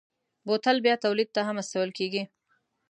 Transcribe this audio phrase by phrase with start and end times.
[0.45, 2.23] بوتل بیا تولید ته هم استول کېږي.